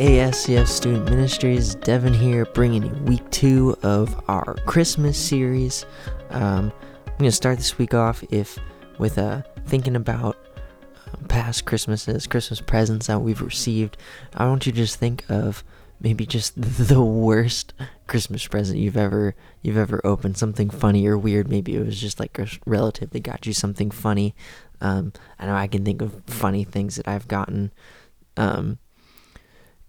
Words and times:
ASCF 0.00 0.66
Student 0.66 1.10
Ministries. 1.10 1.74
Devin 1.74 2.14
here, 2.14 2.46
bringing 2.46 2.84
you 2.84 3.04
week 3.04 3.30
two 3.30 3.76
of 3.82 4.18
our 4.28 4.54
Christmas 4.64 5.18
series. 5.18 5.84
Um, 6.30 6.72
I'm 7.06 7.18
going 7.18 7.28
to 7.28 7.32
start 7.32 7.58
this 7.58 7.76
week 7.76 7.92
off 7.92 8.24
if 8.30 8.58
with 8.96 9.18
uh, 9.18 9.42
thinking 9.66 9.96
about 9.96 10.38
um, 11.06 11.26
past 11.26 11.66
Christmases, 11.66 12.26
Christmas 12.26 12.62
presents 12.62 13.08
that 13.08 13.20
we've 13.20 13.42
received. 13.42 13.98
I 14.32 14.48
want 14.48 14.64
you 14.64 14.72
to 14.72 14.78
just 14.78 14.96
think 14.96 15.22
of 15.28 15.62
maybe 16.00 16.24
just 16.24 16.54
the 16.56 17.02
worst 17.02 17.74
Christmas 18.06 18.46
present 18.46 18.78
you've 18.78 18.96
ever 18.96 19.34
you've 19.60 19.76
ever 19.76 20.00
opened. 20.02 20.38
Something 20.38 20.70
funny 20.70 21.06
or 21.06 21.18
weird. 21.18 21.46
Maybe 21.46 21.76
it 21.76 21.84
was 21.84 22.00
just 22.00 22.18
like 22.18 22.38
a 22.38 22.46
relative 22.64 23.10
that 23.10 23.20
got 23.20 23.44
you 23.44 23.52
something 23.52 23.90
funny. 23.90 24.34
Um, 24.80 25.12
I 25.38 25.44
know 25.44 25.54
I 25.54 25.66
can 25.66 25.84
think 25.84 26.00
of 26.00 26.24
funny 26.24 26.64
things 26.64 26.96
that 26.96 27.06
I've 27.06 27.28
gotten. 27.28 27.70
Um, 28.38 28.78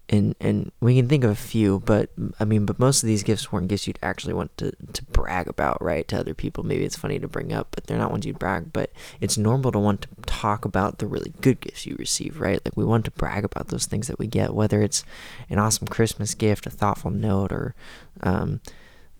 and 0.08 0.34
and 0.40 0.72
we 0.80 0.96
can 0.96 1.08
think 1.08 1.24
of 1.24 1.30
a 1.30 1.34
few, 1.34 1.80
but 1.80 2.10
I 2.38 2.44
mean, 2.44 2.66
but 2.66 2.78
most 2.78 3.02
of 3.02 3.06
these 3.06 3.22
gifts 3.22 3.50
weren't 3.50 3.68
gifts 3.68 3.86
you'd 3.86 3.98
actually 4.02 4.34
want 4.34 4.56
to 4.58 4.72
to 4.92 5.04
brag 5.06 5.48
about, 5.48 5.82
right? 5.82 6.06
To 6.08 6.18
other 6.18 6.34
people, 6.34 6.64
maybe 6.64 6.84
it's 6.84 6.96
funny 6.96 7.18
to 7.18 7.28
bring 7.28 7.52
up, 7.52 7.68
but 7.70 7.86
they're 7.86 7.98
not 7.98 8.10
ones 8.10 8.26
you'd 8.26 8.38
brag. 8.38 8.72
But 8.72 8.90
it's 9.20 9.38
normal 9.38 9.72
to 9.72 9.78
want 9.78 10.02
to 10.02 10.08
talk 10.26 10.64
about 10.64 10.98
the 10.98 11.06
really 11.06 11.32
good 11.40 11.60
gifts 11.60 11.86
you 11.86 11.96
receive, 11.98 12.40
right? 12.40 12.60
Like 12.64 12.76
we 12.76 12.84
want 12.84 13.04
to 13.06 13.10
brag 13.12 13.44
about 13.44 13.68
those 13.68 13.86
things 13.86 14.08
that 14.08 14.18
we 14.18 14.26
get, 14.26 14.54
whether 14.54 14.82
it's 14.82 15.04
an 15.48 15.58
awesome 15.58 15.86
Christmas 15.86 16.34
gift, 16.34 16.66
a 16.66 16.70
thoughtful 16.70 17.10
note, 17.10 17.52
or 17.52 17.74
um, 18.22 18.60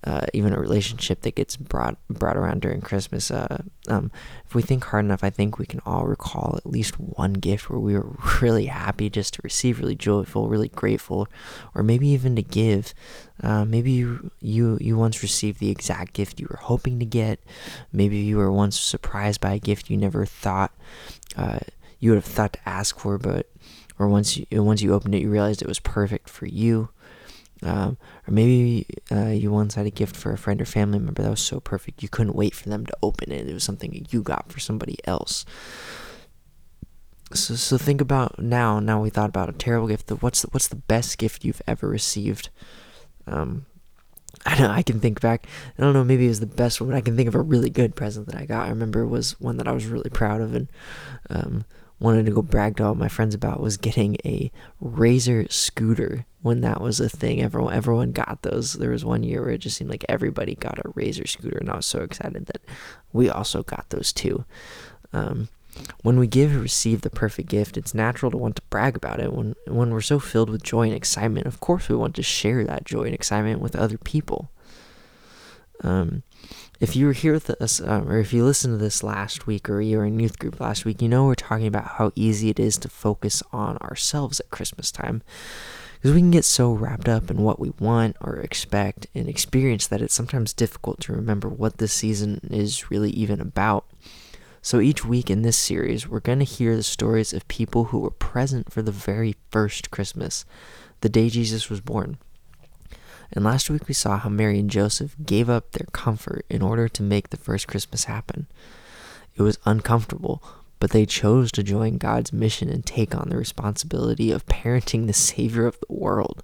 uh, 0.04 0.26
even 0.32 0.52
a 0.52 0.58
relationship 0.58 1.22
that 1.22 1.34
gets 1.34 1.56
brought 1.56 1.96
brought 2.08 2.36
around 2.36 2.60
during 2.60 2.80
Christmas. 2.80 3.30
Uh, 3.30 3.62
um, 3.88 4.10
if 4.44 4.54
we 4.54 4.62
think 4.62 4.84
hard 4.84 5.04
enough, 5.04 5.22
I 5.22 5.30
think 5.30 5.58
we 5.58 5.66
can 5.66 5.80
all 5.86 6.04
recall 6.04 6.54
at 6.56 6.66
least 6.66 6.98
one 6.98 7.34
gift 7.34 7.70
where 7.70 7.78
we 7.78 7.94
were 7.94 8.16
really 8.40 8.66
happy 8.66 9.08
just 9.08 9.34
to 9.34 9.40
receive, 9.44 9.78
really 9.78 9.94
joyful, 9.94 10.48
really 10.48 10.68
grateful, 10.68 11.28
or 11.74 11.82
maybe 11.82 12.08
even 12.08 12.36
to 12.36 12.42
give. 12.42 12.94
Uh, 13.42 13.64
maybe 13.64 13.90
you, 13.92 14.30
you 14.40 14.78
you 14.80 14.96
once 14.96 15.22
received 15.22 15.60
the 15.60 15.70
exact 15.70 16.12
gift 16.12 16.40
you 16.40 16.48
were 16.50 16.60
hoping 16.62 16.98
to 16.98 17.06
get. 17.06 17.40
Maybe 17.92 18.18
you 18.18 18.38
were 18.38 18.52
once 18.52 18.78
surprised 18.78 19.40
by 19.40 19.54
a 19.54 19.58
gift 19.58 19.90
you 19.90 19.96
never 19.96 20.26
thought 20.26 20.72
uh, 21.36 21.60
you 21.98 22.10
would 22.10 22.16
have 22.16 22.24
thought 22.24 22.54
to 22.54 22.68
ask 22.68 22.98
for, 22.98 23.18
but 23.18 23.46
or 23.98 24.08
once 24.08 24.36
you 24.36 24.46
once 24.62 24.82
you 24.82 24.92
opened 24.92 25.14
it, 25.14 25.22
you 25.22 25.30
realized 25.30 25.62
it 25.62 25.68
was 25.68 25.78
perfect 25.78 26.28
for 26.28 26.46
you. 26.46 26.90
Um, 27.62 27.96
or 28.26 28.32
maybe 28.32 28.86
uh, 29.10 29.28
you 29.28 29.52
once 29.52 29.74
had 29.76 29.86
a 29.86 29.90
gift 29.90 30.16
for 30.16 30.32
a 30.32 30.38
friend 30.38 30.60
or 30.60 30.64
family 30.64 30.98
member 30.98 31.22
that 31.22 31.30
was 31.30 31.40
so 31.40 31.60
perfect 31.60 32.02
you 32.02 32.08
couldn't 32.08 32.34
wait 32.34 32.54
for 32.54 32.68
them 32.68 32.84
to 32.86 32.96
open 33.02 33.30
it. 33.30 33.48
It 33.48 33.54
was 33.54 33.64
something 33.64 34.06
you 34.10 34.22
got 34.22 34.50
for 34.50 34.58
somebody 34.58 34.98
else. 35.04 35.44
So, 37.32 37.54
so 37.54 37.78
think 37.78 38.00
about 38.00 38.38
now. 38.38 38.80
Now 38.80 39.00
we 39.00 39.10
thought 39.10 39.28
about 39.28 39.48
a 39.48 39.52
terrible 39.52 39.88
gift. 39.88 40.10
What's 40.10 40.42
the, 40.42 40.48
what's 40.50 40.68
the 40.68 40.76
best 40.76 41.18
gift 41.18 41.44
you've 41.44 41.62
ever 41.66 41.88
received? 41.88 42.50
Um, 43.26 43.66
I 44.46 44.58
know 44.58 44.70
I 44.70 44.82
can 44.82 45.00
think 45.00 45.20
back. 45.20 45.46
I 45.78 45.82
don't 45.82 45.92
know. 45.92 46.04
Maybe 46.04 46.24
it 46.26 46.30
was 46.30 46.40
the 46.40 46.46
best 46.46 46.80
one. 46.80 46.90
But 46.90 46.96
I 46.96 47.00
can 47.00 47.16
think 47.16 47.28
of 47.28 47.34
a 47.34 47.40
really 47.40 47.70
good 47.70 47.94
present 47.94 48.26
that 48.26 48.36
I 48.36 48.44
got. 48.44 48.66
I 48.66 48.70
remember 48.70 49.02
it 49.02 49.08
was 49.08 49.40
one 49.40 49.56
that 49.58 49.68
I 49.68 49.72
was 49.72 49.86
really 49.86 50.10
proud 50.10 50.40
of 50.40 50.54
and 50.54 50.68
um, 51.30 51.64
wanted 52.02 52.26
to 52.26 52.32
go 52.32 52.42
brag 52.42 52.76
to 52.76 52.84
all 52.84 52.94
my 52.94 53.08
friends 53.08 53.34
about. 53.34 53.60
Was 53.60 53.76
getting 53.76 54.16
a 54.24 54.50
Razor 54.80 55.46
scooter 55.48 56.26
when 56.42 56.60
that 56.62 56.80
was 56.80 57.00
a 57.00 57.08
thing. 57.08 57.40
Everyone 57.40 57.72
everyone 57.72 58.12
got 58.12 58.42
those. 58.42 58.74
There 58.74 58.90
was 58.90 59.04
one 59.04 59.22
year 59.22 59.42
where 59.42 59.52
it 59.52 59.58
just 59.58 59.76
seemed 59.76 59.90
like 59.90 60.04
everybody 60.08 60.56
got 60.56 60.78
a 60.78 60.92
Razor 60.94 61.26
scooter, 61.26 61.58
and 61.58 61.70
I 61.70 61.76
was 61.76 61.86
so 61.86 62.00
excited 62.00 62.46
that 62.46 62.60
we 63.12 63.30
also 63.30 63.62
got 63.62 63.88
those 63.90 64.12
too. 64.12 64.44
Um, 65.12 65.48
when 66.02 66.18
we 66.18 66.26
give 66.26 66.54
or 66.54 66.60
receive 66.60 67.00
the 67.00 67.10
perfect 67.10 67.48
gift, 67.48 67.76
it's 67.76 67.94
natural 67.94 68.30
to 68.30 68.36
want 68.36 68.56
to 68.56 68.62
brag 68.68 68.96
about 68.96 69.20
it. 69.20 69.32
When 69.32 69.54
when 69.66 69.90
we're 69.90 70.00
so 70.00 70.18
filled 70.18 70.50
with 70.50 70.62
joy 70.62 70.82
and 70.82 70.94
excitement, 70.94 71.46
of 71.46 71.60
course 71.60 71.88
we 71.88 71.96
want 71.96 72.14
to 72.16 72.22
share 72.22 72.64
that 72.64 72.84
joy 72.84 73.04
and 73.04 73.14
excitement 73.14 73.60
with 73.60 73.76
other 73.76 73.98
people. 73.98 74.50
Um, 75.82 76.22
if 76.80 76.96
you 76.96 77.06
were 77.06 77.12
here 77.12 77.32
with 77.32 77.50
us, 77.50 77.80
um, 77.80 78.08
or 78.08 78.18
if 78.18 78.32
you 78.32 78.44
listened 78.44 78.78
to 78.78 78.82
this 78.82 79.02
last 79.02 79.46
week, 79.46 79.68
or 79.70 79.80
you 79.80 79.98
were 79.98 80.04
in 80.04 80.18
youth 80.18 80.38
group 80.38 80.60
last 80.60 80.84
week, 80.84 81.00
you 81.00 81.08
know 81.08 81.26
we're 81.26 81.34
talking 81.34 81.66
about 81.66 81.92
how 81.98 82.12
easy 82.14 82.48
it 82.48 82.58
is 82.58 82.76
to 82.78 82.88
focus 82.88 83.42
on 83.52 83.76
ourselves 83.78 84.40
at 84.40 84.50
Christmas 84.50 84.90
time 84.90 85.22
because 86.02 86.16
we 86.16 86.20
can 86.20 86.32
get 86.32 86.44
so 86.44 86.72
wrapped 86.72 87.08
up 87.08 87.30
in 87.30 87.42
what 87.42 87.60
we 87.60 87.70
want 87.78 88.16
or 88.20 88.34
expect 88.38 89.06
and 89.14 89.28
experience 89.28 89.86
that 89.86 90.02
it's 90.02 90.12
sometimes 90.12 90.52
difficult 90.52 90.98
to 90.98 91.12
remember 91.12 91.48
what 91.48 91.78
this 91.78 91.92
season 91.92 92.40
is 92.50 92.90
really 92.90 93.10
even 93.10 93.40
about. 93.40 93.84
So 94.60 94.80
each 94.80 95.04
week 95.04 95.30
in 95.30 95.42
this 95.42 95.56
series, 95.56 96.08
we're 96.08 96.18
going 96.18 96.40
to 96.40 96.44
hear 96.44 96.74
the 96.74 96.82
stories 96.82 97.32
of 97.32 97.46
people 97.46 97.84
who 97.84 98.00
were 98.00 98.10
present 98.10 98.72
for 98.72 98.82
the 98.82 98.90
very 98.90 99.36
first 99.52 99.92
Christmas, 99.92 100.44
the 101.02 101.08
day 101.08 101.28
Jesus 101.28 101.70
was 101.70 101.80
born. 101.80 102.18
And 103.32 103.44
last 103.44 103.70
week 103.70 103.88
we 103.88 103.94
saw 103.94 104.18
how 104.18 104.28
Mary 104.28 104.58
and 104.58 104.70
Joseph 104.70 105.16
gave 105.24 105.48
up 105.48 105.72
their 105.72 105.86
comfort 105.92 106.44
in 106.50 106.60
order 106.60 106.88
to 106.88 107.02
make 107.02 107.30
the 107.30 107.38
first 107.38 107.66
Christmas 107.66 108.04
happen. 108.04 108.46
It 109.34 109.42
was 109.42 109.58
uncomfortable, 109.64 110.42
but 110.78 110.90
they 110.90 111.06
chose 111.06 111.50
to 111.52 111.62
join 111.62 111.96
God's 111.96 112.32
mission 112.32 112.68
and 112.68 112.84
take 112.84 113.14
on 113.14 113.30
the 113.30 113.36
responsibility 113.36 114.30
of 114.30 114.46
parenting 114.46 115.06
the 115.06 115.14
savior 115.14 115.66
of 115.66 115.80
the 115.80 115.94
world. 115.94 116.42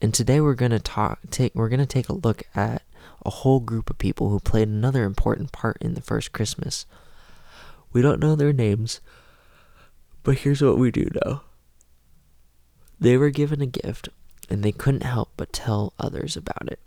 And 0.00 0.14
today 0.14 0.40
we're 0.40 0.54
going 0.54 0.70
to 0.70 0.78
talk 0.78 1.18
take 1.30 1.54
we're 1.54 1.68
going 1.68 1.80
to 1.80 1.86
take 1.86 2.08
a 2.08 2.14
look 2.14 2.44
at 2.54 2.82
a 3.24 3.30
whole 3.30 3.60
group 3.60 3.90
of 3.90 3.98
people 3.98 4.28
who 4.28 4.38
played 4.38 4.68
another 4.68 5.04
important 5.04 5.50
part 5.50 5.78
in 5.80 5.94
the 5.94 6.02
first 6.02 6.32
Christmas. 6.32 6.86
We 7.92 8.02
don't 8.02 8.20
know 8.20 8.36
their 8.36 8.52
names, 8.52 9.00
but 10.22 10.38
here's 10.38 10.62
what 10.62 10.78
we 10.78 10.90
do 10.92 11.08
know. 11.24 11.40
They 13.00 13.16
were 13.16 13.30
given 13.30 13.60
a 13.60 13.66
gift 13.66 14.08
and 14.48 14.62
they 14.62 14.72
couldn't 14.72 15.02
help 15.02 15.30
but 15.36 15.52
tell 15.52 15.92
others 15.98 16.36
about 16.36 16.68
it. 16.68 16.80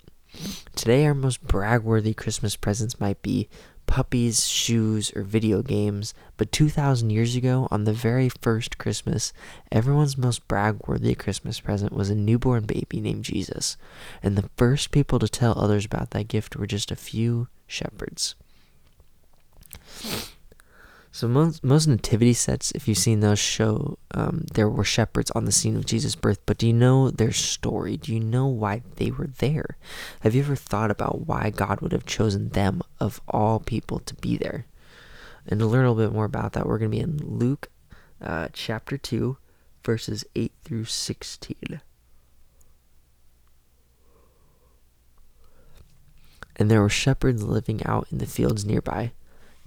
Today, 0.76 1.06
our 1.06 1.14
most 1.14 1.42
brag-worthy 1.46 2.14
Christmas 2.14 2.56
presents 2.56 3.00
might 3.00 3.22
be 3.22 3.50
puppies, 3.88 4.48
shoes, 4.48 5.12
or 5.16 5.24
video 5.24 5.64
games, 5.64 6.14
but 6.38 6.52
2,000 6.52 7.10
years 7.10 7.36
ago, 7.36 7.68
on 7.72 7.86
the 7.86 7.94
very 7.94 8.30
first 8.30 8.78
Christmas, 8.78 9.34
everyone's 9.72 10.16
most 10.16 10.48
brag-worthy 10.48 11.16
Christmas 11.16 11.60
present 11.60 11.92
was 11.92 12.12
a 12.12 12.16
newborn 12.16 12.66
baby 12.66 13.02
named 13.02 13.24
Jesus, 13.24 13.78
and 14.22 14.38
the 14.38 14.50
first 14.58 14.92
people 14.92 15.18
to 15.18 15.28
tell 15.28 15.58
others 15.58 15.86
about 15.86 16.12
that 16.12 16.28
gift 16.28 16.56
were 16.56 16.68
just 16.68 16.92
a 16.92 16.96
few 16.96 17.48
shepherds. 17.66 18.36
So 21.12 21.28
most 21.28 21.64
most 21.64 21.88
nativity 21.88 22.34
sets, 22.34 22.72
if 22.72 22.88
you've 22.88 22.98
seen 22.98 23.20
those, 23.20 23.40
show 23.40 23.98
um, 24.12 24.46
there 24.54 24.70
were 24.70 24.84
shepherds 24.84 25.32
on 25.32 25.46
the 25.46 25.52
scene 25.52 25.76
of 25.76 25.88
Jesus' 25.88 26.16
birth. 26.16 26.40
But 26.46 26.60
do 26.60 26.68
you 26.68 26.74
know 26.74 27.10
their 27.10 27.32
story? 27.32 27.98
Do 27.98 28.14
you 28.14 28.20
know 28.20 28.46
why 28.46 28.84
they 28.98 29.10
were 29.10 29.28
there? 29.28 29.78
Have 30.22 30.36
you 30.36 30.44
ever 30.44 30.56
thought 30.56 30.92
about 30.92 31.28
why 31.28 31.50
God 31.50 31.82
would 31.82 31.94
have 31.94 32.06
chosen 32.06 32.50
them 32.50 32.84
of 33.00 33.22
all 33.28 33.60
people 33.60 34.00
to 34.00 34.14
be 34.16 34.38
there? 34.38 34.68
And 35.48 35.60
to 35.60 35.66
learn 35.66 35.86
a 35.86 35.92
little 35.92 36.10
bit 36.10 36.16
more 36.16 36.26
about 36.26 36.54
that, 36.54 36.68
we're 36.68 36.78
going 36.78 36.92
to 36.92 36.98
be 36.98 37.02
in 37.02 37.18
Luke 37.18 37.70
uh, 38.22 38.50
chapter 38.54 38.96
two, 38.98 39.38
verses 39.84 40.24
eight 40.36 40.54
through 40.64 40.86
sixteen. 40.86 41.82
And 46.56 46.70
there 46.70 46.82
were 46.82 46.90
shepherds 46.90 47.42
living 47.42 47.84
out 47.86 48.08
in 48.12 48.20
the 48.20 48.28
fields 48.28 48.64
nearby 48.64 49.14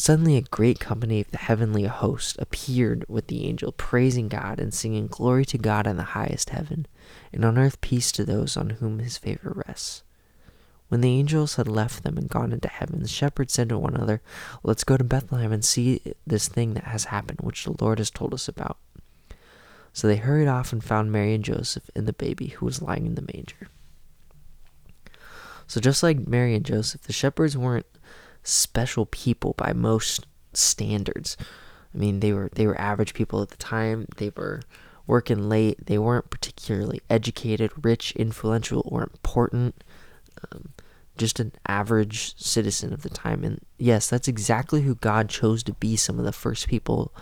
Suddenly, 0.00 0.36
a 0.36 0.42
great 0.42 0.78
company 0.78 1.20
of 1.20 1.32
the 1.32 1.38
heavenly 1.38 1.82
host 1.82 2.36
appeared 2.38 3.04
with 3.08 3.26
the 3.26 3.44
angel, 3.46 3.72
praising 3.72 4.28
God 4.28 4.60
and 4.60 4.72
singing 4.72 5.08
glory 5.08 5.44
to 5.46 5.58
God 5.58 5.88
in 5.88 5.96
the 5.96 6.14
highest 6.14 6.50
heaven, 6.50 6.86
and 7.32 7.44
on 7.44 7.58
earth 7.58 7.80
peace 7.80 8.12
to 8.12 8.24
those 8.24 8.56
on 8.56 8.70
whom 8.70 9.00
his 9.00 9.18
favor 9.18 9.60
rests. 9.66 10.04
When 10.86 11.00
the 11.00 11.10
angels 11.10 11.56
had 11.56 11.66
left 11.66 12.04
them 12.04 12.16
and 12.16 12.30
gone 12.30 12.52
into 12.52 12.68
heaven, 12.68 13.02
the 13.02 13.08
shepherds 13.08 13.52
said 13.52 13.70
to 13.70 13.78
one 13.78 13.96
another, 13.96 14.22
Let's 14.62 14.84
go 14.84 14.96
to 14.96 15.02
Bethlehem 15.02 15.50
and 15.50 15.64
see 15.64 16.00
this 16.24 16.46
thing 16.46 16.74
that 16.74 16.84
has 16.84 17.06
happened, 17.06 17.40
which 17.42 17.64
the 17.64 17.74
Lord 17.80 17.98
has 17.98 18.08
told 18.08 18.32
us 18.32 18.46
about. 18.46 18.78
So 19.92 20.06
they 20.06 20.16
hurried 20.16 20.46
off 20.46 20.72
and 20.72 20.82
found 20.82 21.10
Mary 21.10 21.34
and 21.34 21.44
Joseph 21.44 21.90
and 21.96 22.06
the 22.06 22.12
baby 22.12 22.46
who 22.46 22.66
was 22.66 22.80
lying 22.80 23.04
in 23.04 23.16
the 23.16 23.28
manger. 23.34 23.66
So 25.66 25.80
just 25.80 26.04
like 26.04 26.28
Mary 26.28 26.54
and 26.54 26.64
Joseph, 26.64 27.02
the 27.02 27.12
shepherds 27.12 27.58
weren't 27.58 27.86
special 28.42 29.06
people 29.06 29.54
by 29.56 29.72
most 29.72 30.26
standards. 30.52 31.36
I 31.94 31.98
mean, 31.98 32.20
they 32.20 32.32
were 32.32 32.50
they 32.54 32.66
were 32.66 32.80
average 32.80 33.14
people 33.14 33.42
at 33.42 33.50
the 33.50 33.56
time. 33.56 34.06
They 34.16 34.30
were 34.36 34.60
working 35.06 35.48
late. 35.48 35.86
They 35.86 35.98
weren't 35.98 36.30
particularly 36.30 37.00
educated, 37.08 37.72
rich, 37.82 38.12
influential, 38.12 38.82
or 38.84 39.02
important. 39.02 39.82
Um, 40.52 40.70
just 41.16 41.40
an 41.40 41.52
average 41.66 42.36
citizen 42.40 42.92
of 42.92 43.02
the 43.02 43.10
time. 43.10 43.42
And 43.42 43.60
yes, 43.76 44.08
that's 44.08 44.28
exactly 44.28 44.82
who 44.82 44.94
God 44.94 45.28
chose 45.28 45.62
to 45.64 45.72
be 45.72 45.96
some 45.96 46.18
of 46.18 46.24
the 46.24 46.32
first 46.32 46.68
people 46.68 47.12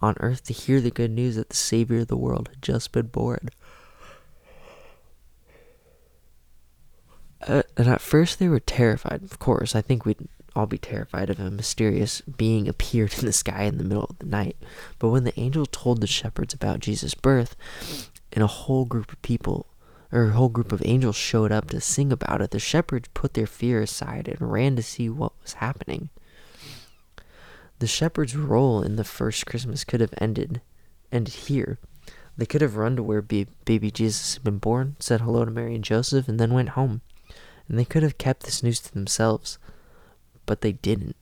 on 0.00 0.16
earth 0.20 0.44
to 0.44 0.52
hear 0.52 0.80
the 0.80 0.90
good 0.90 1.10
news 1.10 1.36
that 1.36 1.50
the 1.50 1.56
Savior 1.56 2.00
of 2.00 2.08
the 2.08 2.16
world 2.16 2.48
had 2.48 2.62
just 2.62 2.92
been 2.92 3.06
born. 3.06 3.50
Uh, 7.46 7.62
and 7.76 7.88
at 7.88 8.00
first 8.00 8.38
they 8.38 8.48
were 8.48 8.60
terrified, 8.60 9.22
of 9.22 9.38
course. 9.38 9.74
I 9.74 9.80
think 9.80 10.04
we'd 10.04 10.28
all 10.54 10.66
be 10.66 10.78
terrified 10.78 11.30
if 11.30 11.38
a 11.38 11.50
mysterious 11.50 12.20
being 12.20 12.68
appeared 12.68 13.14
in 13.18 13.26
the 13.26 13.32
sky 13.32 13.62
in 13.62 13.78
the 13.78 13.84
middle 13.84 14.04
of 14.04 14.18
the 14.18 14.26
night. 14.26 14.56
But 14.98 15.08
when 15.08 15.24
the 15.24 15.38
angel 15.38 15.66
told 15.66 16.00
the 16.00 16.06
shepherds 16.06 16.54
about 16.54 16.80
Jesus' 16.80 17.14
birth, 17.14 17.56
and 18.32 18.42
a 18.42 18.48
whole 18.48 18.84
group 18.84 19.12
of 19.12 19.22
people, 19.22 19.66
or 20.10 20.24
a 20.24 20.30
whole 20.30 20.48
group 20.48 20.72
of 20.72 20.82
angels 20.84 21.16
showed 21.16 21.52
up 21.52 21.70
to 21.70 21.80
sing 21.80 22.12
about 22.12 22.42
it, 22.42 22.50
the 22.50 22.58
shepherds 22.58 23.08
put 23.14 23.34
their 23.34 23.46
fear 23.46 23.80
aside 23.82 24.28
and 24.28 24.52
ran 24.52 24.76
to 24.76 24.82
see 24.82 25.08
what 25.08 25.32
was 25.42 25.54
happening. 25.54 26.10
The 27.78 27.86
shepherds' 27.86 28.36
role 28.36 28.82
in 28.82 28.96
the 28.96 29.04
first 29.04 29.46
Christmas 29.46 29.84
could 29.84 30.00
have 30.00 30.14
ended, 30.18 30.60
ended 31.10 31.34
here. 31.34 31.78
They 32.36 32.46
could 32.46 32.62
have 32.62 32.76
run 32.76 32.96
to 32.96 33.02
where 33.02 33.22
baby 33.22 33.90
Jesus 33.90 34.34
had 34.34 34.44
been 34.44 34.58
born, 34.58 34.96
said 35.00 35.22
hello 35.22 35.44
to 35.44 35.50
Mary 35.50 35.74
and 35.74 35.84
Joseph, 35.84 36.28
and 36.28 36.38
then 36.38 36.54
went 36.54 36.70
home. 36.70 37.00
And 37.68 37.78
they 37.78 37.84
could 37.84 38.02
have 38.02 38.18
kept 38.18 38.44
this 38.44 38.62
news 38.62 38.80
to 38.80 38.92
themselves 38.92 39.58
but 40.46 40.60
they 40.60 40.72
didn't. 40.72 41.16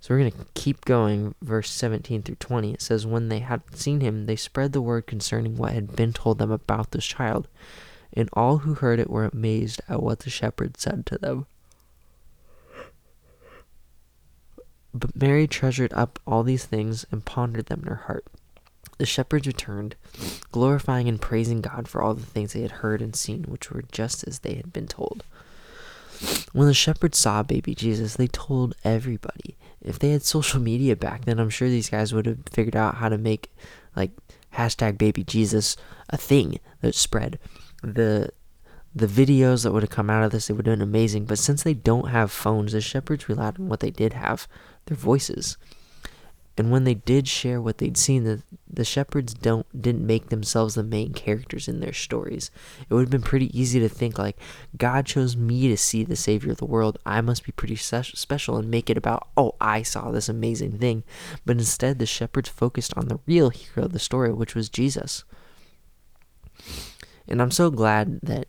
So 0.00 0.14
we're 0.14 0.20
going 0.20 0.32
to 0.32 0.46
keep 0.54 0.86
going, 0.86 1.34
verse 1.42 1.70
17 1.70 2.22
through 2.22 2.36
20. 2.36 2.72
It 2.72 2.82
says, 2.82 3.06
When 3.06 3.28
they 3.28 3.40
had 3.40 3.62
seen 3.76 4.00
him, 4.00 4.24
they 4.24 4.36
spread 4.36 4.72
the 4.72 4.80
word 4.80 5.06
concerning 5.06 5.58
what 5.58 5.72
had 5.72 5.94
been 5.94 6.14
told 6.14 6.38
them 6.38 6.50
about 6.50 6.92
this 6.92 7.04
child. 7.04 7.48
And 8.12 8.30
all 8.32 8.58
who 8.58 8.74
heard 8.74 8.98
it 8.98 9.10
were 9.10 9.26
amazed 9.26 9.82
at 9.88 10.02
what 10.02 10.20
the 10.20 10.30
shepherds 10.30 10.80
said 10.80 11.04
to 11.06 11.18
them. 11.18 11.46
But 14.92 15.14
Mary 15.14 15.46
treasured 15.46 15.92
up 15.92 16.18
all 16.26 16.42
these 16.42 16.64
things 16.64 17.04
and 17.12 17.24
pondered 17.24 17.66
them 17.66 17.80
in 17.82 17.88
her 17.88 18.02
heart. 18.06 18.24
The 18.98 19.06
shepherds 19.06 19.46
returned, 19.46 19.96
glorifying 20.50 21.08
and 21.08 21.20
praising 21.20 21.60
God 21.60 21.88
for 21.88 22.02
all 22.02 22.14
the 22.14 22.26
things 22.26 22.52
they 22.52 22.62
had 22.62 22.70
heard 22.70 23.00
and 23.00 23.14
seen, 23.14 23.44
which 23.44 23.70
were 23.70 23.84
just 23.92 24.26
as 24.26 24.40
they 24.40 24.54
had 24.54 24.72
been 24.72 24.88
told. 24.88 25.24
When 26.52 26.66
the 26.66 26.74
shepherds 26.74 27.18
saw 27.18 27.42
baby 27.42 27.74
Jesus, 27.74 28.16
they 28.16 28.26
told 28.26 28.74
everybody. 28.84 29.56
If 29.80 29.98
they 29.98 30.10
had 30.10 30.22
social 30.22 30.60
media 30.60 30.96
back 30.96 31.24
then, 31.24 31.38
I'm 31.38 31.50
sure 31.50 31.68
these 31.68 31.90
guys 31.90 32.12
would 32.12 32.26
have 32.26 32.40
figured 32.50 32.76
out 32.76 32.96
how 32.96 33.08
to 33.08 33.18
make 33.18 33.52
like 33.96 34.10
hashtag 34.54 34.98
baby 34.98 35.24
Jesus 35.24 35.76
a 36.08 36.16
thing 36.16 36.58
that 36.80 36.94
spread. 36.94 37.38
The 37.82 38.30
the 38.94 39.06
videos 39.06 39.62
that 39.62 39.72
would 39.72 39.84
have 39.84 39.90
come 39.90 40.10
out 40.10 40.24
of 40.24 40.32
this, 40.32 40.48
they 40.48 40.54
would 40.54 40.66
have 40.66 40.78
been 40.78 40.88
amazing. 40.88 41.24
But 41.24 41.38
since 41.38 41.62
they 41.62 41.74
don't 41.74 42.08
have 42.08 42.32
phones, 42.32 42.72
the 42.72 42.80
shepherds 42.80 43.28
relied 43.28 43.58
on 43.58 43.68
what 43.68 43.80
they 43.80 43.90
did 43.90 44.14
have, 44.14 44.48
their 44.86 44.96
voices. 44.96 45.56
And 46.58 46.70
when 46.70 46.84
they 46.84 46.94
did 46.94 47.26
share 47.26 47.60
what 47.60 47.78
they'd 47.78 47.96
seen, 47.96 48.24
the, 48.24 48.42
the 48.68 48.84
shepherds 48.84 49.32
don't 49.32 49.66
didn't 49.80 50.06
make 50.06 50.28
themselves 50.28 50.74
the 50.74 50.82
main 50.82 51.12
characters 51.14 51.68
in 51.68 51.80
their 51.80 51.92
stories. 51.92 52.50
It 52.88 52.92
would 52.92 53.02
have 53.02 53.10
been 53.10 53.22
pretty 53.22 53.58
easy 53.58 53.80
to 53.80 53.88
think 53.88 54.18
like 54.18 54.36
God 54.76 55.06
chose 55.06 55.36
me 55.36 55.68
to 55.68 55.76
see 55.76 56.04
the 56.04 56.16
savior 56.16 56.52
of 56.52 56.58
the 56.58 56.66
world. 56.66 56.98
I 57.06 57.20
must 57.20 57.44
be 57.44 57.52
pretty 57.52 57.76
special 57.76 58.56
and 58.56 58.70
make 58.70 58.90
it 58.90 58.98
about 58.98 59.28
oh 59.36 59.54
I 59.60 59.82
saw 59.82 60.10
this 60.10 60.28
amazing 60.28 60.78
thing. 60.78 61.04
But 61.46 61.56
instead, 61.56 61.98
the 61.98 62.06
shepherds 62.06 62.48
focused 62.48 62.92
on 62.96 63.08
the 63.08 63.20
real 63.26 63.50
hero 63.50 63.86
of 63.86 63.92
the 63.92 63.98
story, 63.98 64.32
which 64.32 64.54
was 64.54 64.68
Jesus. 64.68 65.24
And 67.26 67.40
I'm 67.40 67.52
so 67.52 67.70
glad 67.70 68.20
that 68.22 68.46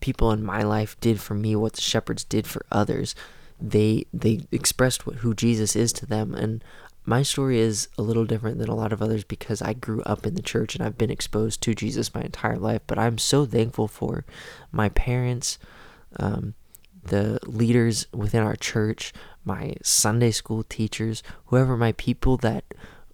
people 0.00 0.32
in 0.32 0.42
my 0.42 0.62
life 0.62 0.98
did 1.00 1.20
for 1.20 1.34
me 1.34 1.54
what 1.54 1.74
the 1.74 1.80
shepherds 1.80 2.24
did 2.24 2.46
for 2.46 2.64
others. 2.72 3.14
They 3.60 4.06
they 4.12 4.40
expressed 4.50 5.06
what, 5.06 5.16
who 5.16 5.34
Jesus 5.34 5.76
is 5.76 5.92
to 5.94 6.06
them, 6.06 6.34
and 6.34 6.64
my 7.04 7.22
story 7.22 7.58
is 7.58 7.88
a 7.98 8.02
little 8.02 8.24
different 8.24 8.58
than 8.58 8.68
a 8.68 8.74
lot 8.74 8.92
of 8.92 9.02
others 9.02 9.24
because 9.24 9.60
I 9.60 9.72
grew 9.72 10.02
up 10.02 10.26
in 10.26 10.34
the 10.34 10.42
church 10.42 10.74
and 10.74 10.84
I've 10.84 10.98
been 10.98 11.10
exposed 11.10 11.60
to 11.62 11.74
Jesus 11.74 12.14
my 12.14 12.22
entire 12.22 12.58
life. 12.58 12.82
But 12.86 12.98
I'm 12.98 13.18
so 13.18 13.44
thankful 13.44 13.88
for 13.88 14.24
my 14.70 14.88
parents, 14.90 15.58
um, 16.16 16.54
the 17.02 17.40
leaders 17.44 18.06
within 18.12 18.42
our 18.42 18.54
church, 18.54 19.12
my 19.44 19.74
Sunday 19.82 20.30
school 20.30 20.62
teachers, 20.62 21.24
whoever 21.46 21.76
my 21.76 21.92
people 21.92 22.36
that 22.38 22.64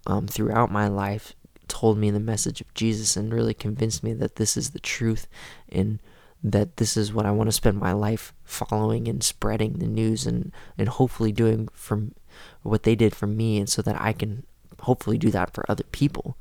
um, 0.05 0.27
throughout 0.27 0.71
my 0.71 0.87
life 0.87 1.33
told 1.67 1.97
me 1.97 2.11
the 2.11 2.19
message 2.19 2.61
of 2.61 2.73
Jesus 2.73 3.17
and 3.17 3.33
really 3.33 3.53
convinced 3.53 4.03
me 4.03 4.13
that 4.13 4.35
this 4.35 4.55
is 4.55 4.71
the 4.71 4.79
truth 4.79 5.27
and 5.67 5.99
that 6.43 6.77
this 6.77 6.95
is 6.95 7.13
what 7.13 7.25
I 7.25 7.31
want 7.31 7.47
to 7.47 7.51
spend 7.51 7.77
my 7.77 7.91
life 7.91 8.33
following 8.43 9.07
and 9.07 9.23
spreading 9.23 9.73
the 9.73 9.87
news 9.87 10.25
and, 10.25 10.51
and 10.77 10.87
hopefully 10.87 11.31
doing 11.31 11.67
from 11.73 12.13
what 12.61 12.83
they 12.83 12.95
did 12.95 13.15
for 13.15 13.27
me 13.27 13.57
and 13.57 13.69
so 13.69 13.81
that 13.81 13.99
I 13.99 14.13
can 14.13 14.45
hopefully 14.81 15.17
do 15.17 15.31
that 15.31 15.53
for 15.53 15.69
other 15.69 15.83
people. 15.91 16.37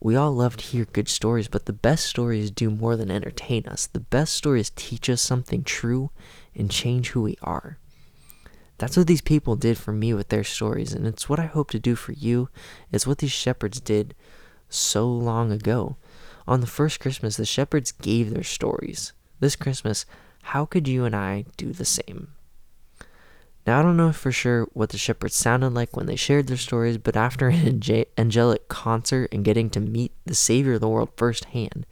We 0.00 0.14
all 0.14 0.32
love 0.32 0.56
to 0.56 0.64
hear 0.64 0.84
good 0.84 1.08
stories, 1.08 1.48
but 1.48 1.66
the 1.66 1.72
best 1.72 2.06
stories 2.06 2.50
do 2.50 2.70
more 2.70 2.96
than 2.96 3.10
entertain 3.10 3.66
us. 3.66 3.86
The 3.86 4.00
best 4.00 4.34
stories 4.34 4.70
teach 4.70 5.10
us 5.10 5.20
something 5.20 5.64
true 5.64 6.10
and 6.54 6.70
change 6.70 7.10
who 7.10 7.22
we 7.22 7.36
are. 7.42 7.78
That's 8.78 8.96
what 8.96 9.08
these 9.08 9.20
people 9.20 9.56
did 9.56 9.76
for 9.76 9.92
me 9.92 10.14
with 10.14 10.28
their 10.28 10.44
stories, 10.44 10.92
and 10.92 11.04
it's 11.04 11.28
what 11.28 11.40
I 11.40 11.46
hope 11.46 11.70
to 11.72 11.80
do 11.80 11.96
for 11.96 12.12
you. 12.12 12.48
It's 12.92 13.08
what 13.08 13.18
these 13.18 13.32
shepherds 13.32 13.80
did 13.80 14.14
so 14.68 15.08
long 15.08 15.50
ago. 15.50 15.96
On 16.46 16.60
the 16.60 16.66
first 16.66 17.00
Christmas, 17.00 17.36
the 17.36 17.44
shepherds 17.44 17.90
gave 17.90 18.32
their 18.32 18.44
stories. 18.44 19.12
This 19.40 19.56
Christmas, 19.56 20.06
how 20.42 20.64
could 20.64 20.86
you 20.86 21.04
and 21.04 21.16
I 21.16 21.44
do 21.56 21.72
the 21.72 21.84
same? 21.84 22.28
Now, 23.68 23.80
I 23.80 23.82
don't 23.82 23.98
know 23.98 24.12
for 24.12 24.32
sure 24.32 24.66
what 24.72 24.88
the 24.88 24.96
shepherds 24.96 25.34
sounded 25.34 25.74
like 25.74 25.94
when 25.94 26.06
they 26.06 26.16
shared 26.16 26.46
their 26.46 26.56
stories, 26.56 26.96
but 26.96 27.18
after 27.18 27.48
an 27.48 27.82
angelic 28.16 28.66
concert 28.68 29.28
and 29.30 29.44
getting 29.44 29.68
to 29.68 29.78
meet 29.78 30.10
the 30.24 30.34
Savior 30.34 30.72
of 30.72 30.80
the 30.80 30.88
world 30.88 31.10
firsthand, 31.18 31.84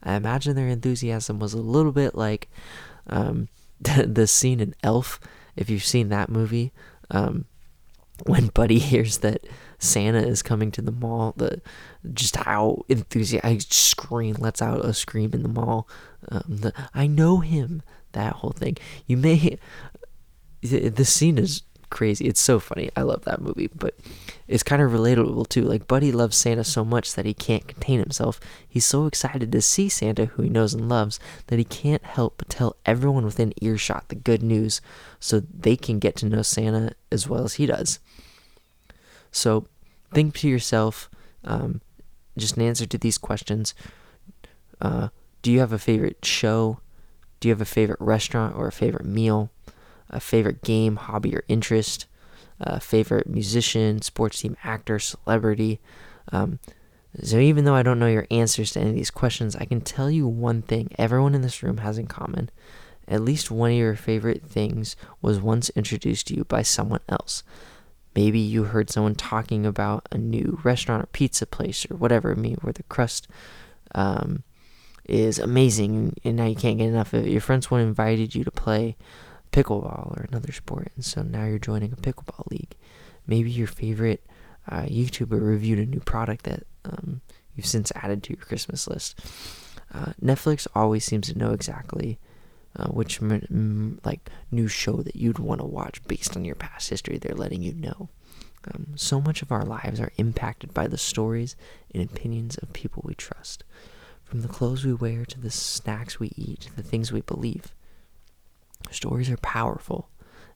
I 0.00 0.14
imagine 0.14 0.54
their 0.54 0.68
enthusiasm 0.68 1.40
was 1.40 1.54
a 1.54 1.60
little 1.60 1.90
bit 1.90 2.14
like 2.14 2.48
um, 3.08 3.48
the 3.80 4.28
scene 4.28 4.60
in 4.60 4.76
Elf, 4.84 5.18
if 5.56 5.68
you've 5.68 5.84
seen 5.84 6.08
that 6.10 6.28
movie, 6.28 6.72
um, 7.10 7.46
when 8.26 8.46
Buddy 8.46 8.78
hears 8.78 9.18
that 9.18 9.44
Santa 9.80 10.24
is 10.24 10.40
coming 10.40 10.70
to 10.70 10.82
the 10.82 10.92
mall, 10.92 11.34
the 11.36 11.60
just 12.14 12.36
how 12.36 12.84
enthusiastic 12.88 13.72
scream 13.72 14.36
lets 14.38 14.62
out 14.62 14.84
a 14.84 14.94
scream 14.94 15.32
in 15.32 15.42
the 15.42 15.48
mall. 15.48 15.88
Um, 16.28 16.44
the, 16.46 16.72
I 16.94 17.08
know 17.08 17.38
him. 17.38 17.82
That 18.12 18.36
whole 18.36 18.52
thing. 18.52 18.78
You 19.06 19.18
may 19.18 19.58
the 20.62 21.04
scene 21.04 21.38
is 21.38 21.62
crazy. 21.90 22.26
It's 22.26 22.40
so 22.40 22.60
funny. 22.60 22.90
I 22.96 23.02
love 23.02 23.24
that 23.24 23.40
movie, 23.40 23.68
but 23.74 23.94
it's 24.46 24.62
kind 24.62 24.82
of 24.82 24.92
relatable 24.92 25.48
too. 25.48 25.62
Like 25.62 25.86
Buddy 25.86 26.12
loves 26.12 26.36
Santa 26.36 26.64
so 26.64 26.84
much 26.84 27.14
that 27.14 27.26
he 27.26 27.34
can't 27.34 27.66
contain 27.66 28.00
himself. 28.00 28.40
He's 28.68 28.84
so 28.84 29.06
excited 29.06 29.52
to 29.52 29.62
see 29.62 29.88
Santa, 29.88 30.26
who 30.26 30.42
he 30.42 30.48
knows 30.48 30.74
and 30.74 30.88
loves, 30.88 31.18
that 31.46 31.58
he 31.58 31.64
can't 31.64 32.04
help 32.04 32.38
but 32.38 32.48
tell 32.48 32.76
everyone 32.84 33.24
within 33.24 33.52
earshot 33.62 34.08
the 34.08 34.14
good 34.14 34.42
news 34.42 34.80
so 35.20 35.40
they 35.40 35.76
can 35.76 35.98
get 35.98 36.16
to 36.16 36.26
know 36.26 36.42
Santa 36.42 36.92
as 37.10 37.28
well 37.28 37.44
as 37.44 37.54
he 37.54 37.66
does. 37.66 37.98
So 39.30 39.66
think 40.12 40.34
to 40.36 40.48
yourself, 40.48 41.10
um, 41.44 41.80
just 42.36 42.56
an 42.56 42.62
answer 42.62 42.86
to 42.86 42.98
these 42.98 43.18
questions. 43.18 43.74
Uh, 44.80 45.08
do 45.42 45.50
you 45.50 45.60
have 45.60 45.72
a 45.72 45.78
favorite 45.78 46.24
show? 46.24 46.80
Do 47.40 47.48
you 47.48 47.52
have 47.52 47.60
a 47.60 47.66
favorite 47.66 48.00
restaurant 48.00 48.56
or 48.56 48.66
a 48.66 48.72
favorite 48.72 49.04
meal? 49.06 49.50
A 50.10 50.20
favorite 50.20 50.62
game, 50.62 50.96
hobby, 50.96 51.34
or 51.34 51.44
interest, 51.48 52.06
a 52.60 52.80
favorite 52.80 53.28
musician, 53.28 54.02
sports 54.02 54.40
team, 54.40 54.56
actor, 54.64 54.98
celebrity. 54.98 55.80
Um, 56.32 56.58
so 57.22 57.38
even 57.38 57.64
though 57.64 57.74
I 57.74 57.82
don't 57.82 57.98
know 57.98 58.06
your 58.06 58.26
answers 58.30 58.72
to 58.72 58.80
any 58.80 58.90
of 58.90 58.96
these 58.96 59.10
questions, 59.10 59.56
I 59.56 59.64
can 59.64 59.80
tell 59.80 60.10
you 60.10 60.26
one 60.26 60.62
thing 60.62 60.90
everyone 60.98 61.34
in 61.34 61.42
this 61.42 61.62
room 61.62 61.78
has 61.78 61.98
in 61.98 62.06
common. 62.06 62.50
At 63.06 63.22
least 63.22 63.50
one 63.50 63.70
of 63.70 63.76
your 63.76 63.96
favorite 63.96 64.42
things 64.42 64.94
was 65.22 65.40
once 65.40 65.70
introduced 65.70 66.26
to 66.28 66.34
you 66.34 66.44
by 66.44 66.62
someone 66.62 67.00
else. 67.08 67.42
Maybe 68.14 68.38
you 68.38 68.64
heard 68.64 68.90
someone 68.90 69.14
talking 69.14 69.64
about 69.64 70.06
a 70.10 70.18
new 70.18 70.60
restaurant 70.62 71.04
or 71.04 71.06
pizza 71.06 71.46
place 71.46 71.86
or 71.90 71.96
whatever, 71.96 72.34
me 72.34 72.56
where 72.60 72.72
the 72.72 72.82
crust 72.84 73.28
um, 73.94 74.42
is 75.08 75.38
amazing 75.38 76.14
and 76.24 76.36
now 76.36 76.44
you 76.44 76.56
can't 76.56 76.78
get 76.78 76.88
enough 76.88 77.14
of 77.14 77.26
it. 77.26 77.30
Your 77.30 77.40
friends 77.40 77.70
one 77.70 77.80
invited 77.80 78.34
you 78.34 78.44
to 78.44 78.50
play 78.50 78.96
pickleball 79.62 80.16
or 80.16 80.26
another 80.28 80.52
sport, 80.52 80.92
and 80.94 81.04
so 81.04 81.22
now 81.22 81.44
you're 81.44 81.58
joining 81.58 81.92
a 81.92 81.96
pickleball 81.96 82.50
league. 82.50 82.76
Maybe 83.26 83.50
your 83.50 83.66
favorite 83.66 84.24
uh, 84.68 84.82
YouTuber 84.82 85.40
reviewed 85.40 85.78
a 85.78 85.86
new 85.86 86.00
product 86.00 86.44
that 86.44 86.64
um, 86.84 87.20
you've 87.54 87.66
since 87.66 87.92
added 87.94 88.22
to 88.24 88.34
your 88.34 88.44
Christmas 88.44 88.86
list. 88.86 89.18
Uh, 89.92 90.12
Netflix 90.22 90.66
always 90.74 91.04
seems 91.04 91.28
to 91.28 91.38
know 91.38 91.52
exactly 91.52 92.18
uh, 92.76 92.88
which 92.88 93.20
m- 93.22 94.00
like 94.04 94.30
new 94.50 94.68
show 94.68 95.02
that 95.02 95.16
you'd 95.16 95.38
want 95.38 95.60
to 95.60 95.66
watch 95.66 96.02
based 96.04 96.36
on 96.36 96.44
your 96.44 96.54
past 96.54 96.90
history. 96.90 97.18
They're 97.18 97.34
letting 97.34 97.62
you 97.62 97.74
know. 97.74 98.08
Um, 98.72 98.88
so 98.96 99.20
much 99.20 99.42
of 99.42 99.52
our 99.52 99.64
lives 99.64 100.00
are 100.00 100.12
impacted 100.16 100.74
by 100.74 100.86
the 100.86 100.98
stories 100.98 101.56
and 101.94 102.02
opinions 102.02 102.56
of 102.58 102.72
people 102.72 103.02
we 103.04 103.14
trust. 103.14 103.64
From 104.24 104.42
the 104.42 104.48
clothes 104.48 104.84
we 104.84 104.92
wear 104.92 105.24
to 105.24 105.40
the 105.40 105.50
snacks 105.50 106.20
we 106.20 106.32
eat 106.36 106.60
to 106.62 106.76
the 106.76 106.82
things 106.82 107.10
we 107.12 107.22
believe. 107.22 107.72
Stories 108.90 109.30
are 109.30 109.36
powerful. 109.38 110.08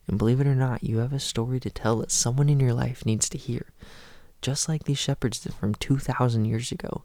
And 0.09 0.19
believe 0.19 0.41
it 0.41 0.47
or 0.47 0.55
not, 0.55 0.83
you 0.83 0.99
have 0.99 1.13
a 1.13 1.21
story 1.21 1.61
to 1.61 1.71
tell 1.71 1.99
that 1.99 2.11
someone 2.11 2.49
in 2.49 2.61
your 2.61 2.75
life 2.75 3.07
needs 3.07 3.29
to 3.31 3.39
hear. 3.39 3.73
Just 4.41 4.69
like 4.69 4.85
these 4.85 4.99
shepherds 4.99 5.41
did 5.41 5.55
from 5.55 5.75
2,000 5.75 6.45
years 6.45 6.73
ago. 6.73 7.05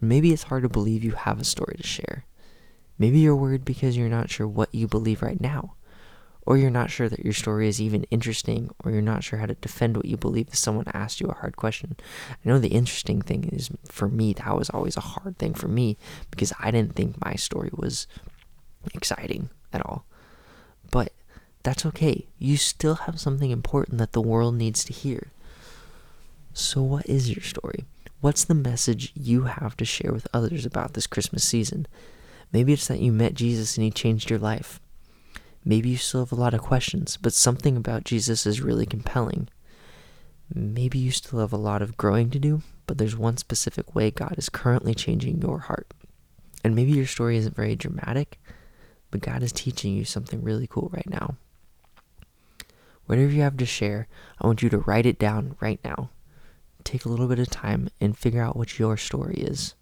And 0.00 0.08
maybe 0.08 0.32
it's 0.32 0.44
hard 0.44 0.62
to 0.62 0.68
believe 0.68 1.04
you 1.04 1.12
have 1.12 1.40
a 1.40 1.44
story 1.44 1.76
to 1.76 1.86
share. 1.86 2.24
Maybe 2.98 3.18
you're 3.18 3.36
worried 3.36 3.64
because 3.64 3.96
you're 3.96 4.08
not 4.08 4.30
sure 4.30 4.48
what 4.48 4.74
you 4.74 4.88
believe 4.88 5.22
right 5.22 5.40
now 5.40 5.74
or 6.48 6.56
you're 6.56 6.70
not 6.70 6.90
sure 6.90 7.10
that 7.10 7.22
your 7.22 7.34
story 7.34 7.68
is 7.68 7.78
even 7.78 8.04
interesting, 8.04 8.70
or 8.82 8.90
you're 8.90 9.02
not 9.02 9.22
sure 9.22 9.38
how 9.38 9.44
to 9.44 9.52
defend 9.56 9.94
what 9.94 10.06
you 10.06 10.16
believe 10.16 10.48
if 10.48 10.56
someone 10.56 10.86
asked 10.94 11.20
you 11.20 11.26
a 11.26 11.34
hard 11.34 11.56
question. 11.56 11.94
I 12.30 12.48
know 12.48 12.58
the 12.58 12.68
interesting 12.68 13.20
thing 13.20 13.50
is 13.52 13.68
for 13.84 14.08
me, 14.08 14.32
that 14.32 14.56
was 14.56 14.70
always 14.70 14.96
a 14.96 15.02
hard 15.02 15.36
thing 15.36 15.52
for 15.52 15.68
me 15.68 15.98
because 16.30 16.54
I 16.58 16.70
didn't 16.70 16.96
think 16.96 17.22
my 17.22 17.34
story 17.34 17.68
was 17.74 18.06
exciting 18.94 19.50
at 19.74 19.84
all. 19.84 20.06
But 20.90 21.12
that's 21.62 21.84
okay. 21.86 22.26
You 22.38 22.56
still 22.56 22.94
have 22.94 23.20
something 23.20 23.50
important 23.50 23.98
that 23.98 24.12
the 24.12 24.22
world 24.22 24.54
needs 24.54 24.84
to 24.84 24.92
hear. 24.92 25.32
So, 26.52 26.82
what 26.82 27.06
is 27.06 27.30
your 27.30 27.42
story? 27.42 27.84
What's 28.20 28.44
the 28.44 28.54
message 28.54 29.12
you 29.14 29.44
have 29.44 29.76
to 29.76 29.84
share 29.84 30.12
with 30.12 30.26
others 30.32 30.66
about 30.66 30.94
this 30.94 31.06
Christmas 31.06 31.44
season? 31.44 31.86
Maybe 32.52 32.72
it's 32.72 32.88
that 32.88 33.00
you 33.00 33.12
met 33.12 33.34
Jesus 33.34 33.76
and 33.76 33.84
he 33.84 33.90
changed 33.90 34.30
your 34.30 34.38
life. 34.38 34.80
Maybe 35.64 35.90
you 35.90 35.96
still 35.96 36.24
have 36.24 36.32
a 36.32 36.40
lot 36.40 36.54
of 36.54 36.60
questions, 36.60 37.16
but 37.16 37.32
something 37.32 37.76
about 37.76 38.04
Jesus 38.04 38.46
is 38.46 38.60
really 38.60 38.86
compelling. 38.86 39.48
Maybe 40.52 40.98
you 40.98 41.10
still 41.10 41.40
have 41.40 41.52
a 41.52 41.58
lot 41.58 41.82
of 41.82 41.96
growing 41.96 42.30
to 42.30 42.38
do, 42.38 42.62
but 42.86 42.98
there's 42.98 43.16
one 43.16 43.36
specific 43.36 43.94
way 43.94 44.10
God 44.10 44.34
is 44.38 44.48
currently 44.48 44.94
changing 44.94 45.42
your 45.42 45.58
heart. 45.58 45.92
And 46.64 46.74
maybe 46.74 46.92
your 46.92 47.06
story 47.06 47.36
isn't 47.36 47.54
very 47.54 47.76
dramatic, 47.76 48.40
but 49.10 49.20
God 49.20 49.42
is 49.42 49.52
teaching 49.52 49.94
you 49.94 50.04
something 50.04 50.42
really 50.42 50.66
cool 50.66 50.90
right 50.92 51.08
now. 51.08 51.36
Whatever 53.06 53.32
you 53.32 53.42
have 53.42 53.56
to 53.56 53.66
share, 53.66 54.06
I 54.40 54.46
want 54.46 54.62
you 54.62 54.68
to 54.68 54.78
write 54.78 55.06
it 55.06 55.18
down 55.18 55.56
right 55.60 55.80
now. 55.82 56.10
Take 56.84 57.04
a 57.04 57.08
little 57.08 57.26
bit 57.26 57.38
of 57.38 57.48
time 57.48 57.88
and 58.00 58.16
figure 58.16 58.42
out 58.42 58.56
what 58.56 58.78
your 58.78 58.96
story 58.96 59.36
is. 59.36 59.74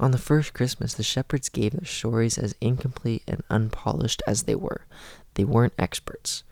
On 0.00 0.10
the 0.12 0.18
first 0.18 0.54
Christmas, 0.54 0.94
the 0.94 1.02
shepherds 1.02 1.48
gave 1.48 1.72
their 1.72 1.84
stories 1.84 2.38
as 2.38 2.54
incomplete 2.60 3.22
and 3.26 3.42
unpolished 3.50 4.22
as 4.26 4.44
they 4.44 4.54
were. 4.54 4.86
They 5.34 5.44
weren't 5.44 5.72
experts. 5.78 6.44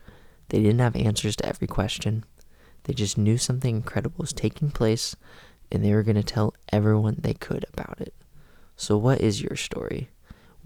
They 0.49 0.59
didn't 0.59 0.79
have 0.79 0.95
answers 0.95 1.35
to 1.37 1.45
every 1.45 1.67
question. 1.67 2.25
They 2.83 2.93
just 2.93 3.17
knew 3.17 3.37
something 3.37 3.75
incredible 3.75 4.17
was 4.17 4.33
taking 4.33 4.71
place, 4.71 5.15
and 5.71 5.83
they 5.83 5.93
were 5.93 6.03
going 6.03 6.15
to 6.15 6.23
tell 6.23 6.55
everyone 6.71 7.17
they 7.19 7.33
could 7.33 7.65
about 7.71 8.01
it. 8.01 8.13
So, 8.75 8.97
what 8.97 9.21
is 9.21 9.41
your 9.41 9.55
story? 9.55 10.09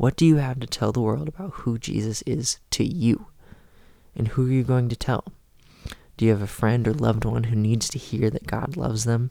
What 0.01 0.15
do 0.15 0.25
you 0.25 0.37
have 0.37 0.59
to 0.61 0.65
tell 0.65 0.91
the 0.91 0.99
world 0.99 1.27
about 1.27 1.51
who 1.57 1.77
Jesus 1.77 2.23
is 2.23 2.57
to 2.71 2.83
you? 2.83 3.27
And 4.15 4.29
who 4.29 4.47
are 4.47 4.51
you 4.51 4.63
going 4.63 4.89
to 4.89 4.95
tell? 4.95 5.25
Do 6.17 6.25
you 6.25 6.31
have 6.31 6.41
a 6.41 6.47
friend 6.47 6.87
or 6.87 6.93
loved 6.95 7.23
one 7.23 7.43
who 7.43 7.55
needs 7.55 7.87
to 7.89 7.99
hear 7.99 8.31
that 8.31 8.47
God 8.47 8.75
loves 8.75 9.03
them? 9.03 9.29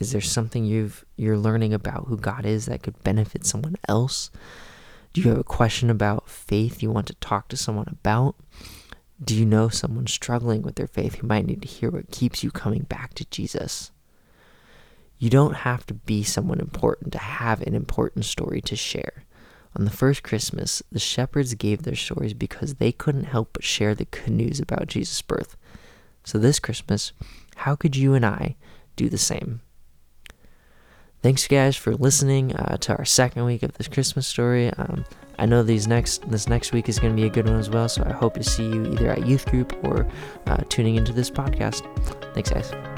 Is 0.00 0.12
there 0.12 0.22
something 0.22 0.64
you've 0.64 1.04
you're 1.16 1.36
learning 1.36 1.74
about 1.74 2.06
who 2.06 2.16
God 2.16 2.46
is 2.46 2.64
that 2.64 2.82
could 2.82 3.04
benefit 3.04 3.44
someone 3.44 3.76
else? 3.88 4.30
Do 5.12 5.20
you 5.20 5.28
have 5.28 5.38
a 5.38 5.44
question 5.44 5.90
about 5.90 6.30
faith 6.30 6.82
you 6.82 6.90
want 6.90 7.08
to 7.08 7.14
talk 7.16 7.48
to 7.48 7.56
someone 7.58 7.88
about? 7.88 8.36
Do 9.22 9.36
you 9.36 9.44
know 9.44 9.68
someone 9.68 10.06
struggling 10.06 10.62
with 10.62 10.76
their 10.76 10.86
faith 10.86 11.16
who 11.16 11.26
might 11.26 11.44
need 11.44 11.60
to 11.60 11.68
hear 11.68 11.90
what 11.90 12.10
keeps 12.10 12.42
you 12.42 12.50
coming 12.50 12.84
back 12.84 13.12
to 13.16 13.26
Jesus? 13.26 13.90
You 15.18 15.28
don't 15.28 15.56
have 15.56 15.84
to 15.88 15.92
be 15.92 16.22
someone 16.22 16.58
important 16.58 17.12
to 17.12 17.18
have 17.18 17.60
an 17.60 17.74
important 17.74 18.24
story 18.24 18.62
to 18.62 18.74
share. 18.74 19.26
On 19.76 19.84
the 19.84 19.90
first 19.90 20.22
Christmas, 20.22 20.82
the 20.90 20.98
shepherds 20.98 21.54
gave 21.54 21.82
their 21.82 21.94
stories 21.94 22.34
because 22.34 22.74
they 22.74 22.92
couldn't 22.92 23.24
help 23.24 23.52
but 23.52 23.64
share 23.64 23.94
the 23.94 24.04
good 24.06 24.30
news 24.30 24.60
about 24.60 24.88
Jesus' 24.88 25.22
birth. 25.22 25.56
So 26.24 26.38
this 26.38 26.58
Christmas, 26.58 27.12
how 27.56 27.76
could 27.76 27.96
you 27.96 28.14
and 28.14 28.26
I 28.26 28.56
do 28.96 29.08
the 29.08 29.18
same? 29.18 29.60
thanks 31.22 31.46
guys 31.46 31.76
for 31.76 31.94
listening 31.94 32.54
uh, 32.56 32.76
to 32.78 32.96
our 32.96 33.04
second 33.04 33.44
week 33.44 33.62
of 33.62 33.72
this 33.74 33.88
Christmas 33.88 34.26
story. 34.26 34.70
Um, 34.70 35.04
I 35.38 35.46
know 35.46 35.62
these 35.62 35.86
next 35.86 36.28
this 36.30 36.48
next 36.48 36.72
week 36.72 36.88
is 36.88 36.98
going 36.98 37.14
to 37.14 37.20
be 37.20 37.26
a 37.26 37.30
good 37.30 37.46
one 37.46 37.58
as 37.58 37.70
well, 37.70 37.88
so 37.88 38.02
I 38.04 38.12
hope 38.12 38.34
to 38.34 38.44
see 38.44 38.64
you 38.64 38.86
either 38.92 39.10
at 39.10 39.26
youth 39.26 39.46
group 39.46 39.72
or 39.84 40.06
uh, 40.46 40.58
tuning 40.68 40.96
into 40.96 41.12
this 41.12 41.30
podcast. 41.30 41.82
Thanks, 42.34 42.50
guys. 42.50 42.89